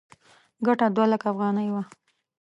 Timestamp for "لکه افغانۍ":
1.11-1.67